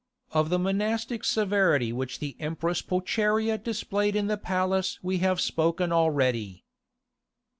[0.31, 5.91] Of the monastic severity which the Empress Pulcheria displayed in the palace we have spoken
[5.91, 6.65] already.